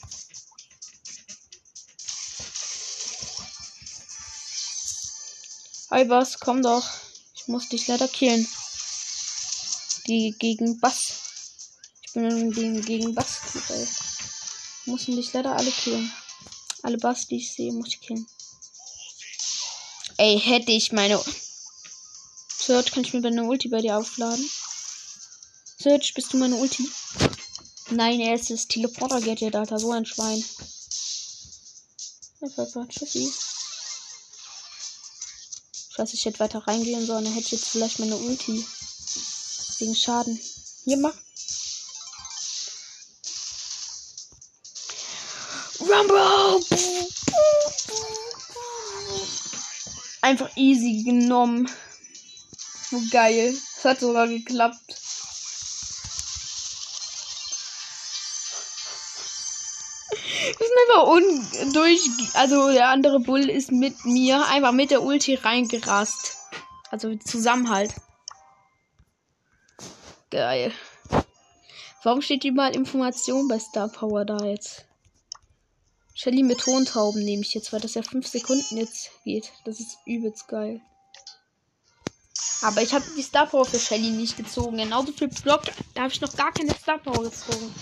[5.90, 6.88] Hi Bass, komm doch.
[7.34, 8.46] Ich muss dich leider killen.
[10.06, 11.14] Die gegen Bass.
[12.02, 13.40] Ich bin gegen, gegen Bass.
[13.54, 16.12] Ich muss dich leider alle killen.
[16.82, 18.26] Alle Bass, die ich sehe, muss ich killen.
[20.16, 21.20] Ey, hätte ich meine
[22.61, 24.49] Search, kann ich mir deine Ulti bei dir aufladen?
[25.79, 26.87] Search, bist du meine Ulti?
[27.90, 29.79] Nein, er ist das Teleporter-Gadget, Alter.
[29.79, 30.44] So ein Schwein.
[32.88, 33.33] Tschüssi.
[35.90, 37.25] Ich weiß, ich hätte weiter reingehen sollen.
[37.25, 38.64] Dann hätte ich jetzt vielleicht meine Ulti.
[39.79, 40.38] Wegen Schaden.
[40.85, 41.14] Hier, mach.
[45.81, 46.64] Rumble!
[50.20, 51.70] Einfach easy genommen.
[53.11, 53.55] Geil.
[53.76, 54.96] Es hat sogar geklappt.
[60.59, 61.07] Wir sind einfach
[61.62, 62.00] undurch.
[62.35, 66.37] Also der andere Bull ist mit mir einfach mit der Ulti reingerast.
[66.90, 67.94] Also Zusammenhalt.
[70.31, 70.72] Geil.
[72.03, 74.87] Warum steht überall Information bei Star Power da jetzt?
[76.14, 79.53] Shelly mit Tontauben nehme ich jetzt, weil das ja 5 Sekunden jetzt geht.
[79.64, 80.81] Das ist übelst geil.
[82.62, 84.77] Aber ich habe die Star Power für Shelly nicht gezogen.
[84.77, 85.62] Genauso viel Block.
[85.94, 87.75] Da habe ich noch gar keine Star Power gezogen.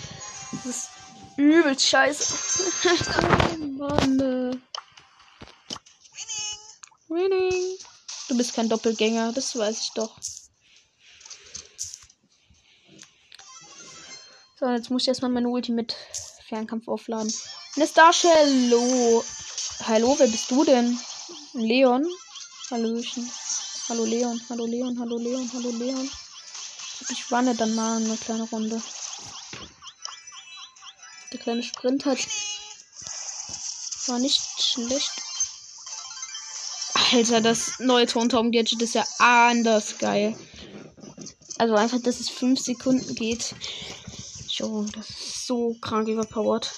[0.51, 0.89] Das ist
[1.37, 2.33] übelst scheiße.
[3.77, 4.61] Mann.
[7.09, 7.77] Winning.
[8.27, 10.15] Du bist kein Doppelgänger, das weiß ich doch.
[14.59, 15.95] So, jetzt muss ich erstmal meine Ulti mit
[16.47, 17.33] Fernkampf aufladen.
[17.75, 18.69] Eine Starshell.
[18.69, 19.23] Hallo.
[19.87, 20.99] Hallo, wer bist du denn?
[21.53, 22.05] Leon?
[22.69, 23.29] Hallöchen.
[23.89, 26.07] Hallo Leon, hallo Leon, hallo Leon, hallo Leon.
[27.09, 28.79] Ich wanne dann mal eine kleine Runde.
[31.33, 32.19] Der kleine Sprint hat.
[34.05, 35.11] War nicht schlecht.
[37.11, 40.37] Alter, das neue Tontauben-Gadget ist ja anders geil.
[41.57, 43.55] Also einfach, dass es 5 Sekunden geht.
[44.49, 46.69] Jo, das ist so krank überpowered.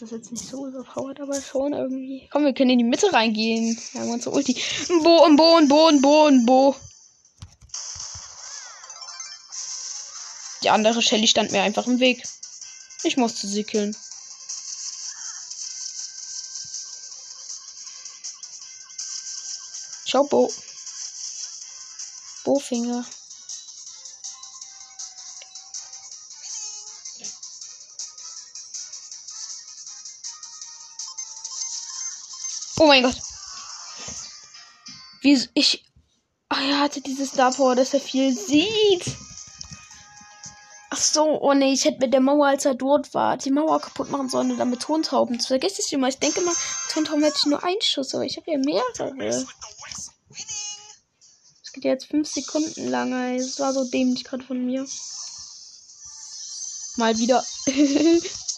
[0.00, 2.26] Das ist jetzt nicht so überpowered, aber schon irgendwie.
[2.32, 3.78] Komm, wir können in die Mitte reingehen.
[3.92, 4.56] Wir haben unsere Ulti.
[4.88, 6.74] Ein Bo, ein Bo, ein Bo, ein Bo, ein Bo.
[10.62, 12.22] Die andere Shelly stand mir einfach im Weg.
[13.02, 13.94] Ich musste sie killen.
[20.06, 20.50] Ciao, Bo.
[22.44, 23.04] Bofinger.
[32.80, 33.16] Oh mein Gott.
[35.20, 35.84] Wie ich.
[36.48, 39.04] Ach, er hatte dieses Star Power, dass er viel sieht.
[40.88, 43.82] Ach so, oh nee, ich hätte mit der Mauer, als er dort war, die Mauer
[43.82, 45.36] kaputt machen sollen oder mit Tontauben.
[45.36, 46.08] Das vergesse ich immer.
[46.08, 46.54] Ich denke mal,
[46.90, 49.46] Tontauben hätte ich nur einen Schuss, aber ich habe ja mehrere.
[50.30, 53.36] Das geht jetzt fünf Sekunden lang.
[53.36, 54.86] Das war so dämlich gerade von mir.
[56.96, 57.44] Mal wieder.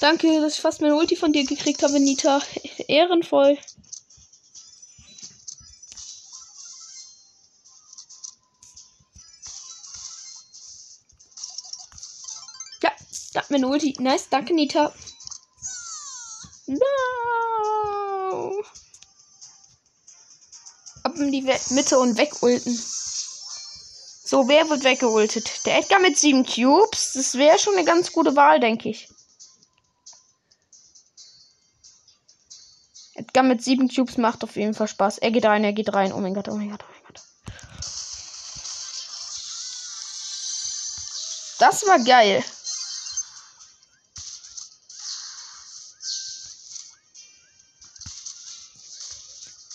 [0.00, 2.42] Danke, dass ich fast meine Ulti von dir gekriegt habe, Nita.
[2.88, 3.56] Ehrenvoll.
[12.82, 12.92] Ja,
[13.32, 13.94] da hat meine Ulti.
[13.98, 14.92] Nice, danke, Nita.
[16.66, 16.82] No.
[21.04, 22.74] Ab in die Mitte und wegulten.
[24.24, 25.64] So, wer wird weggeultet?
[25.64, 27.12] Der Edgar mit sieben Cubes.
[27.14, 29.08] Das wäre schon eine ganz gute Wahl, denke ich.
[33.36, 35.18] Edgar mit sieben Cubes macht auf jeden Fall Spaß.
[35.18, 36.10] Er geht rein, er geht rein.
[36.10, 37.20] Oh mein Gott, oh mein Gott, oh mein Gott.
[41.58, 42.42] Das war geil.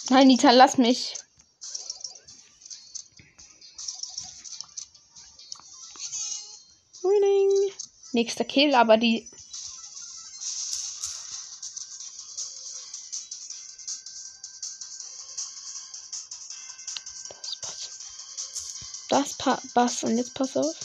[0.10, 1.14] Nein, Nita, lass mich.
[7.04, 7.74] Winning.
[8.14, 9.30] Nächster Kill, aber die.
[19.44, 20.04] Das passt.
[20.04, 20.76] Und jetzt pass auf.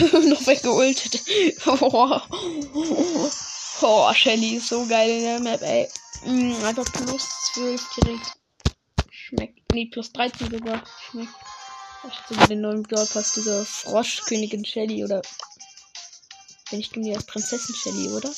[0.24, 1.22] noch weggeultet.
[1.66, 2.20] Oh.
[3.82, 5.88] oh, Shelly ist so geil in der Map, ey.
[6.24, 8.32] Mm, einfach plus 12 direkt.
[9.10, 9.72] Schmeckt.
[9.72, 10.82] Nee, plus 13 sogar.
[11.10, 11.34] Schmeckt.
[12.02, 15.20] Ich hatte sogar den neuen Girl Pass, diese Froschkönigin Shelly oder.
[16.70, 18.30] Wenn ich die als Prinzessin Shelly, oder?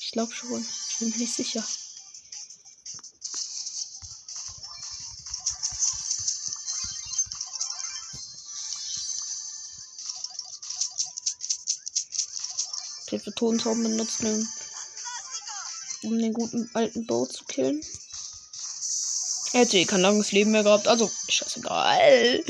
[0.00, 0.60] Ich glaube schon.
[0.90, 1.64] Ich bin mir nicht sicher.
[13.08, 14.46] Hilfe Tonsauben benutzen,
[16.02, 17.80] um den guten alten Bow zu killen.
[19.56, 22.44] Er hätte eh kein langes Leben mehr gehabt, also scheißegal.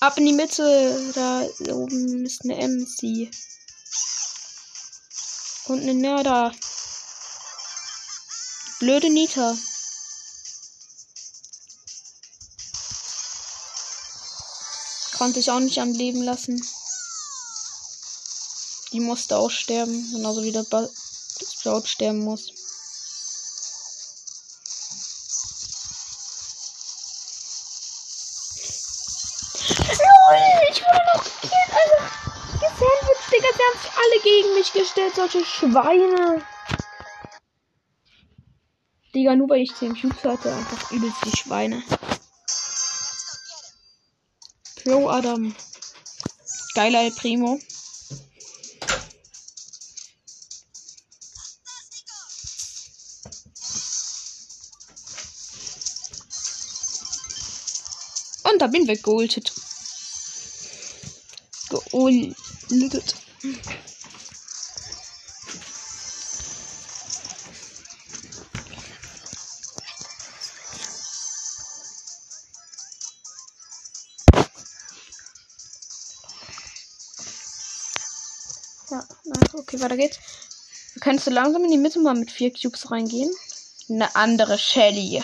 [0.00, 3.30] Ab in die Mitte, da oben ist eine MC.
[5.68, 6.52] Und eine Nerda.
[8.78, 9.56] Blöde Nita.
[15.16, 16.62] Konnte ich auch nicht am Leben lassen.
[18.92, 20.66] Die musste auch sterben, genauso wie der
[21.50, 22.59] Sprout sterben muss.
[34.22, 36.44] Gegen mich gestellt, solche Schweine.
[39.14, 41.82] Digga, nur weil ich 10 Cubes hatte, einfach übelst die Schweine.
[44.82, 45.54] Pro Adam.
[46.74, 47.58] Geiler El Primo.
[58.44, 59.52] Und da bin wir geultet.
[61.68, 63.16] Geultet.
[79.60, 80.18] Okay, weiter geht's.
[81.00, 83.30] Können so langsam in die Mitte mal mit vier Cubes reingehen.
[83.88, 85.22] Eine andere Shelly.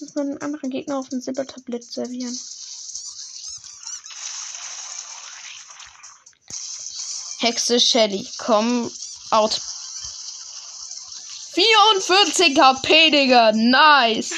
[0.00, 2.38] muss man anderen Gegner auf dem Silbertablett servieren.
[7.38, 8.90] Hexe Shelly, komm
[9.30, 9.60] out.
[11.52, 13.52] 44 KP, Digga.
[13.52, 14.32] Nice.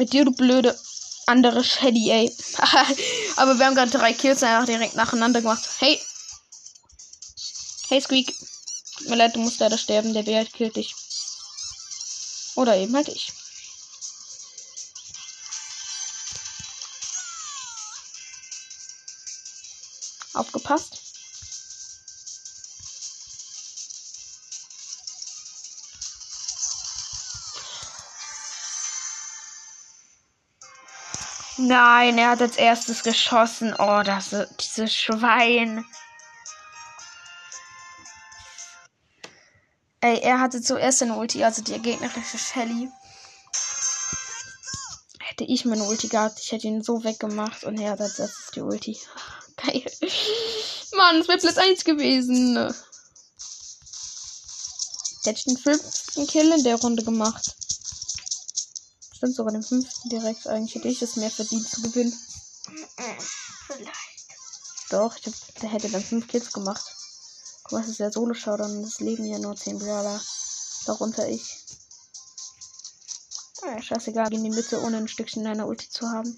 [0.00, 0.80] Mit dir, du blöde
[1.26, 2.34] andere Shelly, ey.
[3.36, 5.68] Aber wir haben gerade drei Kills einfach direkt nacheinander gemacht.
[5.78, 6.00] Hey.
[7.88, 8.34] Hey, Squeak.
[8.96, 10.14] Tut mir leid, du musst leider sterben.
[10.14, 10.94] Der Bär killt dich.
[12.54, 13.30] Oder eben halt ich.
[20.32, 20.99] Aufgepasst.
[31.70, 33.72] Nein, er hat als erstes geschossen.
[33.78, 35.84] Oh, das dieses Schwein.
[40.00, 42.90] Ey, er hatte zuerst eine Ulti, also die gegnerische Shelly.
[45.20, 48.50] Hätte ich meine Ulti gehabt, ich hätte ihn so weggemacht und er hat als erstes
[48.52, 48.98] die Ulti.
[49.56, 49.84] Geil.
[50.96, 52.56] Mann, es wäre Platz 1 gewesen.
[55.24, 57.54] Der hätte den fünften Kill in der Runde gemacht.
[59.20, 60.46] Stimmt sogar den fünften direkt.
[60.46, 62.18] Eigentlich hätte ich es mehr verdient zu gewinnen.
[63.66, 63.92] Vielleicht.
[64.88, 66.82] Doch, ich hab, der hätte dann fünf Kills gemacht.
[67.68, 68.82] Was ist der Solo-Showdown?
[68.82, 70.22] Das leben ja nur 10 Brawler.
[70.86, 71.42] Darunter ich.
[73.60, 76.34] Ah, scheißegal, in die Mitte, ohne ein Stückchen deiner Ulti zu haben.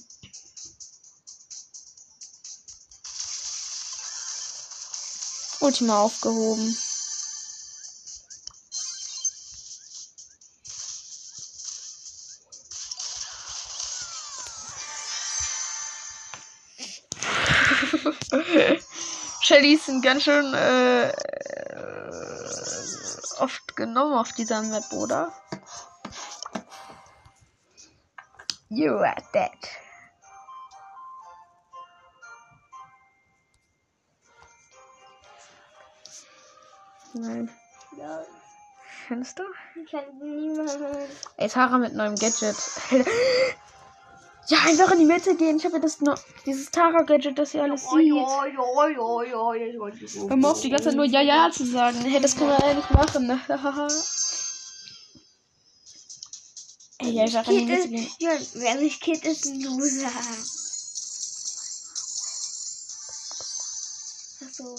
[5.61, 6.77] Ultima aufgehoben.
[19.63, 21.13] Shellys sind ganz schön äh,
[23.77, 25.33] genommen auf dieser Map, oder?
[28.71, 29.51] You are dead.
[37.15, 37.49] Nein.
[37.97, 38.25] Ja,
[39.07, 39.45] Findest du?
[39.77, 41.09] ich kann niemanden.
[41.37, 42.57] Ey, Tara mit neuem Gadget.
[44.49, 45.57] ja, einfach in die Mitte gehen.
[45.57, 48.13] Ich habe ja das noch, dieses Tara-Gadget, das ihr alles sieht.
[48.13, 52.01] Hör mal auf, die ganze Zeit nur Ja, Ja zu sagen.
[52.05, 53.27] Hey, das kann man ja nicht machen.
[53.27, 53.41] ne?
[56.99, 58.07] Ey, ja, einfach in die Kid Mitte gehen.
[58.07, 60.11] ist, ja, wer nicht Kid ist ein Loser.
[64.47, 64.77] Achso.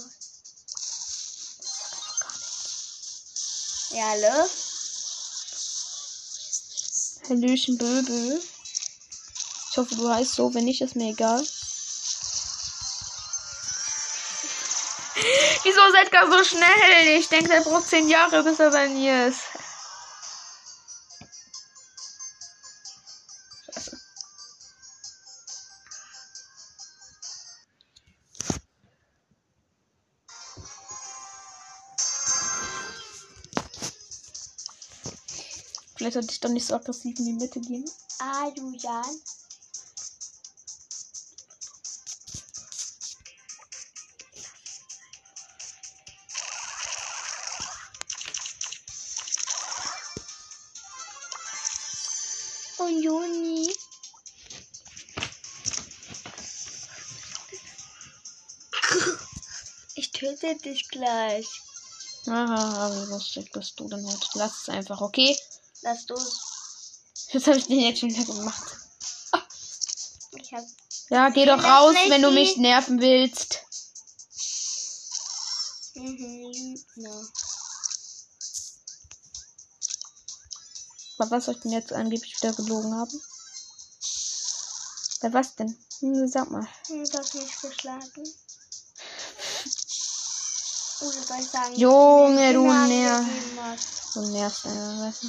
[3.92, 4.48] Ja, hallo?
[7.30, 8.42] Hallöchen, Böbel.
[9.74, 10.54] Ich hoffe, du heißt so.
[10.54, 11.40] Wenn nicht, ist mir egal.
[15.64, 17.18] Wieso seid ihr so schnell?
[17.18, 19.40] Ich denke, er braucht 10 Jahre, bis er bei mir ist.
[23.66, 23.98] Scheiße.
[35.96, 37.90] Vielleicht sollte ich doch nicht so aggressiv in die Mitte gehen.
[38.20, 39.04] Ah, Julian.
[39.06, 39.43] Und
[60.44, 61.48] Ich töte dich gleich.
[62.28, 64.28] Aha, wie lustig bist du denn heute?
[64.34, 65.38] Lass es einfach, okay?
[65.84, 66.16] Lass du.
[67.30, 68.76] Jetzt habe ich den jetzt schon wieder gemacht.
[70.36, 70.66] Ich hab.
[71.10, 73.60] Ja, geh doch raus, wenn du mich nerven willst.
[75.96, 77.26] Mhm, no.
[81.20, 83.22] Was soll ich denn jetzt angeblich wieder gelogen haben?
[85.22, 85.78] Bei was denn?
[86.00, 86.68] Hm, sag mal.
[86.90, 88.24] Du hast mich geschlagen.
[91.12, 93.26] Soll ich sagen, Junge, du den Namen Nerv.
[93.26, 94.16] gegeben hast?
[94.16, 95.26] Du nervst einfach, weißt?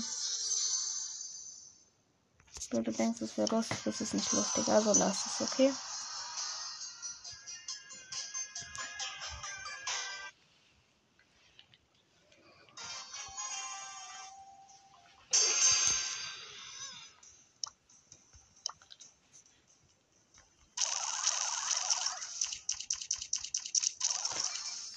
[2.71, 4.69] Du, du denkst, es wäre lustig, das ist nicht lustig.
[4.69, 5.73] Also lass es, okay?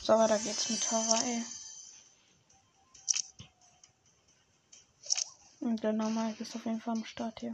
[0.07, 1.43] So, weiter geht's mit ey.
[5.59, 7.51] Und der normal ist auf jeden Fall am Start hier.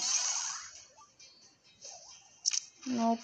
[2.85, 3.23] Nope.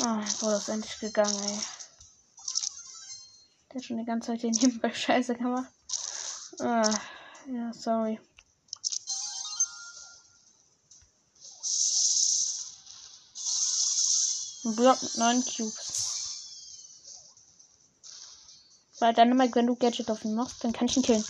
[0.00, 1.58] Ah, das ist endlich gegangen, ey.
[3.70, 5.70] Der hat schon die ganze Zeit hier nebenbei Scheiße gemacht.
[6.60, 6.88] Ah,
[7.46, 8.20] ja, sorry.
[14.64, 16.08] Ein Block mit neun Cubes.
[19.00, 21.24] Weil dann immer, wenn du Gadget auf ihn machst, dann kann ich ihn killen.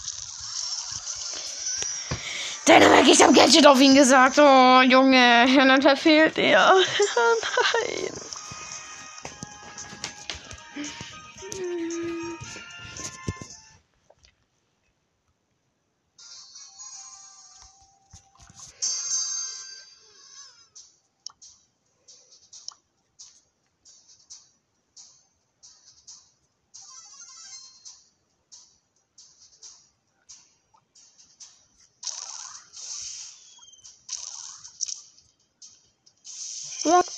[2.67, 4.39] Dynamite, ich hab Gadget auf ihn gesagt.
[4.39, 5.47] Oh, Junge.
[5.47, 6.75] Und dann verfehlt er.
[6.77, 8.28] Nein.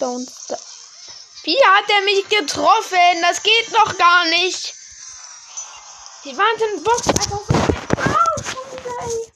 [0.01, 0.27] Lockdown.
[1.45, 3.23] Wie hat er mich getroffen?
[3.23, 4.75] Das geht noch gar nicht.
[6.25, 8.57] Die Wahnsinn Box einfach so weit raus.
[9.03, 9.33] ey.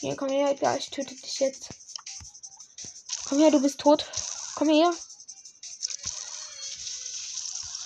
[0.00, 1.68] Hier, komm her, ja, ich töte dich jetzt.
[3.28, 4.04] Komm her, du bist tot.
[4.56, 4.92] Komm her.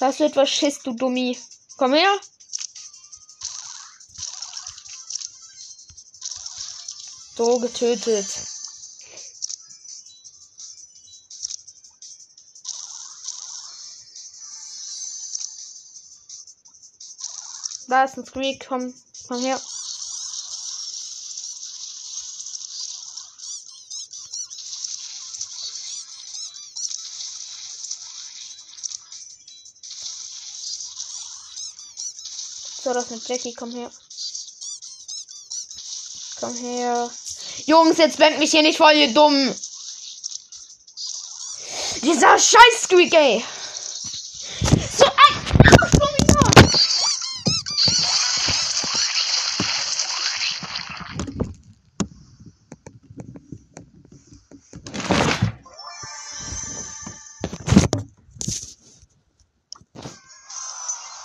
[0.01, 1.39] Hast du etwas Schiss, du Dummi?
[1.77, 2.21] Komm her.
[7.37, 8.27] So getötet.
[17.89, 18.95] Da ist ein Squeak, komm,
[19.29, 19.61] komm her.
[32.83, 33.91] So, das ist eine Jackie, komm her.
[36.41, 37.11] Komm her.
[37.65, 39.55] Jungs, jetzt blendet mich hier nicht voll, ihr dumm.
[42.03, 43.45] Dieser scheiß Squeak, ey.
[44.97, 45.13] So ein
[45.81, 46.51] Arschloch.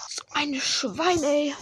[0.10, 1.56] So ein Schwein, ey.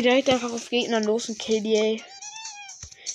[0.00, 2.02] Geh direkt einfach auf Gegner los und kill die, ey.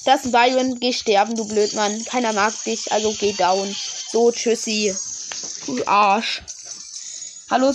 [0.04, 2.06] Das ist ein Byron, geh sterben, du Blödmann.
[2.06, 3.76] Keiner mag dich, also geh down.
[4.12, 4.96] So, tschüssi.
[5.66, 6.44] Du Arsch.
[7.50, 7.74] Hallo.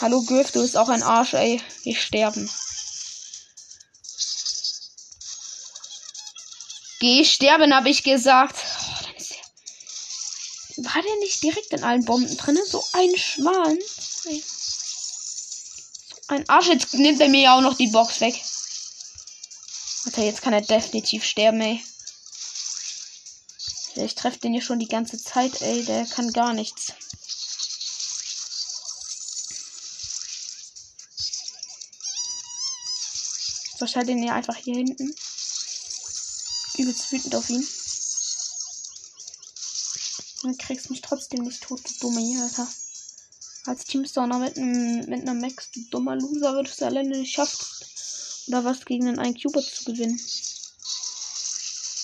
[0.00, 1.60] Hallo Griff, du bist auch ein Arsch, ey.
[1.84, 2.48] Geh sterben.
[7.00, 8.56] Geh sterben, hab ich gesagt.
[8.56, 10.84] Oh, dann ist der...
[10.86, 12.58] War der nicht direkt in allen Bomben drin?
[12.66, 13.78] So ein Schwan.
[14.30, 14.42] Ey.
[16.28, 18.34] Ein Arsch, jetzt nimmt er mir ja auch noch die Box weg.
[20.06, 21.84] Alter, jetzt kann er definitiv sterben, ey.
[23.94, 25.84] Ich treffe den hier schon die ganze Zeit, ey.
[25.84, 26.92] Der kann gar nichts.
[33.78, 35.14] So, schalt den hier einfach hier hinten.
[36.76, 37.66] Übelst wütend auf ihn.
[40.42, 42.68] Du kriegst mich trotzdem nicht tot, du dumme hier, Alter.
[43.66, 47.66] Als Teamstormer mit einem mit einer Max, du dummer Loser, würdest du alleine nicht schaffen.
[48.46, 50.20] Oder was gegen einen 1 Cuber zu gewinnen.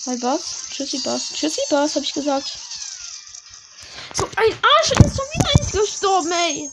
[0.05, 0.55] Hi Boss.
[0.71, 1.29] Tschüssi Boss.
[1.33, 2.51] Tschüssi Boss, hab ich gesagt.
[4.13, 6.69] So ein Arsch ist schon wieder nicht gestorben, ey.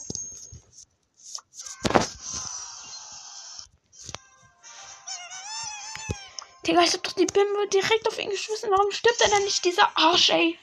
[6.67, 8.69] Digga, ich hab doch die Bimbe direkt auf ihn geschmissen.
[8.69, 10.59] Warum stirbt er denn nicht, dieser Arsch, ey?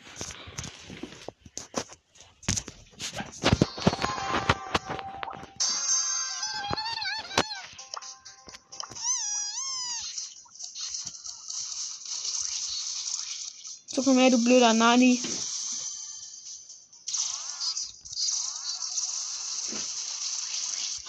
[14.08, 15.20] Komm her, du blöder Nani.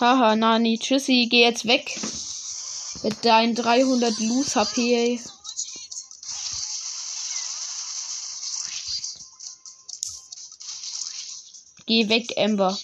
[0.02, 0.78] Haha, Nani.
[0.78, 1.98] Tschüssi, geh jetzt weg.
[3.04, 5.22] Mit deinen 300 Loose HP.
[11.86, 12.78] Geh weg, Ember.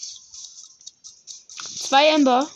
[1.78, 2.50] Zwei Ember.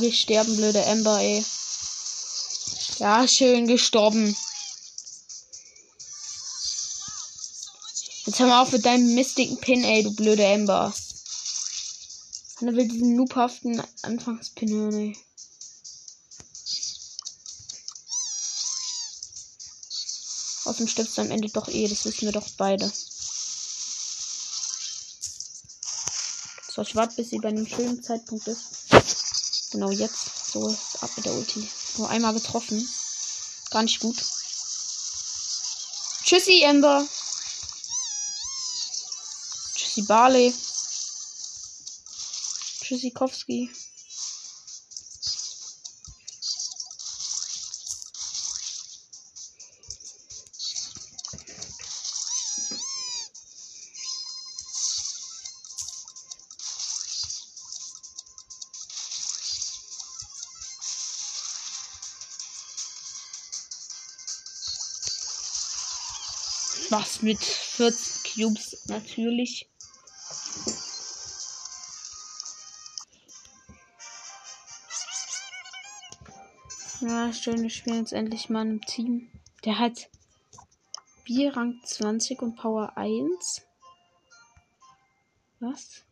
[0.00, 1.44] Geh sterben, blöde Ember, ey.
[2.98, 4.36] Ja, schön gestorben.
[8.24, 10.94] Jetzt hör mal auf mit deinem mistigen Pin, ey, du blöde Ember.
[12.60, 15.16] Anna will diesen noobhaften Anfangspin hören, ey.
[20.64, 22.92] Außerdem stirbst du am Ende doch eh, das wissen wir doch beide.
[26.72, 28.78] So, ich warte, bis sie bei einem schönen Zeitpunkt ist.
[29.70, 30.52] Genau jetzt.
[30.52, 31.68] So, ab mit der Ulti.
[31.98, 32.88] Nur einmal getroffen.
[33.70, 34.16] Gar nicht gut.
[36.24, 37.06] Tschüssi, Ember.
[39.74, 40.54] Tschüssi, Barley.
[42.80, 43.70] Tschüssikowski.
[66.90, 69.68] Was mit 40 Cubes natürlich.
[77.00, 79.30] Ja, schön, wir spielen jetzt endlich mal im Team.
[79.64, 80.08] Der hat
[81.24, 83.62] Bierrang 20 und Power 1.
[85.60, 86.07] Was?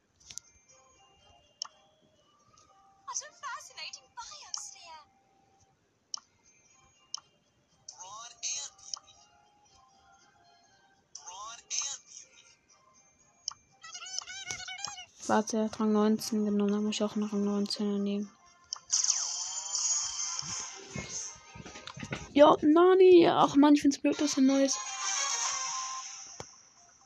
[15.28, 16.70] Warte, Rang 19 genommen.
[16.72, 18.30] Dann muss ich auch einen Rang 19 nehmen.
[22.32, 23.26] Ja, Nani.
[23.28, 24.74] Ach man, ich find's blöd, dass ein neues.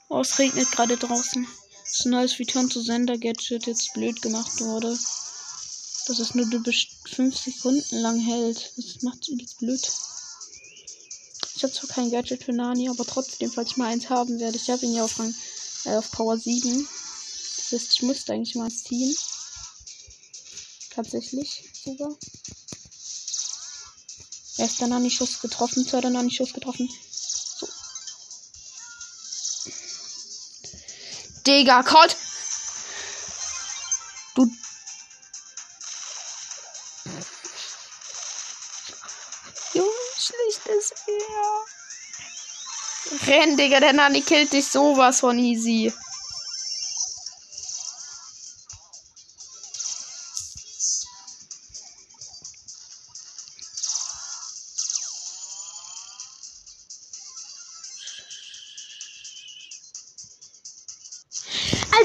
[0.08, 1.46] Oh, es regnet gerade draußen.
[1.84, 4.88] Das ein neues Return to Sender Gadget jetzt blöd gemacht wurde.
[4.88, 8.72] Dass es nur best- 5 Sekunden lang hält.
[8.76, 9.80] Das macht übelst blöd.
[11.54, 14.56] Ich habe zwar kein Gadget für Nani, aber trotzdem, falls ich mal eins haben werde.
[14.56, 15.34] Ich habe ihn ja auf, Rang,
[15.84, 16.88] äh, auf Power 7.
[17.70, 19.16] Das ich müsste eigentlich mal ziehen.
[20.90, 22.10] Tatsächlich sogar.
[24.56, 26.90] Erster Nani-Schuss getroffen, zweiter Nani-Schuss getroffen.
[27.12, 27.68] So.
[31.46, 32.16] Digga, Gott!
[34.34, 34.50] Du.
[39.74, 41.66] Junge, schlicht ist er.
[43.28, 45.92] Renn, Digga, der Nani killt dich sowas von easy.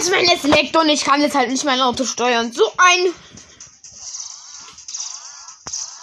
[0.06, 2.54] Als wenn es leckt und ich kann jetzt halt nicht mein Auto steuern.
[2.54, 3.12] So ein.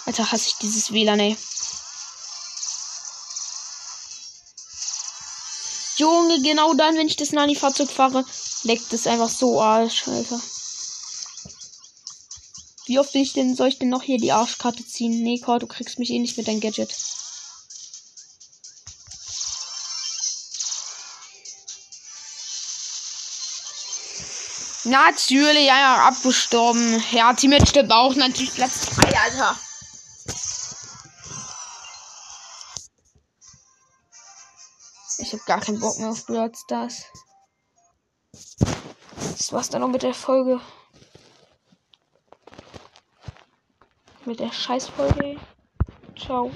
[0.05, 1.37] Alter, hasse ich dieses WLAN, ey.
[5.95, 8.25] Junge, genau dann, wenn ich das Nani-Fahrzeug fahre,
[8.63, 10.41] leckt es einfach so Arsch, Alter.
[12.87, 15.23] Wie oft will ich denn, soll ich denn noch hier die Arschkarte ziehen?
[15.23, 16.93] Nee, Cor, du kriegst mich eh nicht mit deinem Gadget.
[24.93, 27.03] Natürlich, ja, ja, abgestorben.
[27.09, 29.57] Ja, Teammate stirbt auch natürlich Platz 3, Alter.
[35.17, 37.05] Ich hab gar keinen Bock mehr auf Brawl Stars.
[39.17, 40.61] Das war's dann noch mit der Folge.
[44.25, 45.39] Mit der Scheißfolge.
[46.15, 46.51] Ciao.